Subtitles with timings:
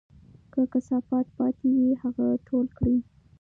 [0.53, 2.97] که کثافات پاتې وي، هغه ټول کړئ.